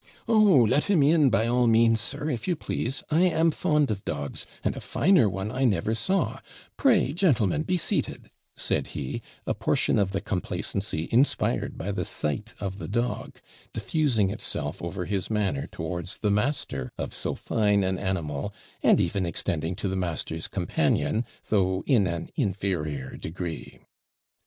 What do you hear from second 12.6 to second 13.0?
the